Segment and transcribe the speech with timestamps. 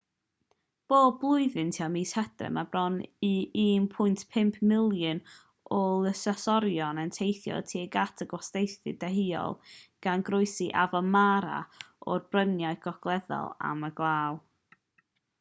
[0.91, 2.95] bob blwyddyn tua mis hydref mae bron
[3.27, 3.29] i
[3.63, 5.21] 1.5 miliwn
[5.79, 9.55] o lysysorion yn teithio tuag at y gwastadeddau deheuol
[10.07, 11.61] gan groesi afon mara
[12.15, 14.41] o'r bryniau gogleddol am y glaw